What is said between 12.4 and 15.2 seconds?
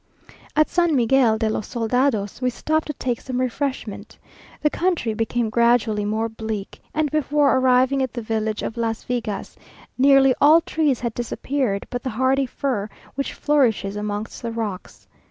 fir, which flourishes amongst the rocks.